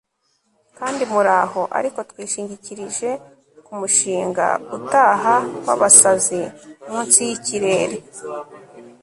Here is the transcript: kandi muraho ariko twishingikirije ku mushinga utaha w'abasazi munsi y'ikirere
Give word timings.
kandi 0.77 1.01
muraho 1.13 1.61
ariko 1.77 1.99
twishingikirije 2.09 3.09
ku 3.65 3.71
mushinga 3.79 4.45
utaha 4.77 5.35
w'abasazi 5.65 6.41
munsi 6.89 7.19
y'ikirere 7.27 7.95